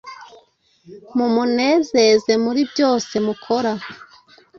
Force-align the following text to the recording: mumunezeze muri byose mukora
mumunezeze 1.15 2.33
muri 2.43 2.61
byose 2.71 3.13
mukora 3.25 3.71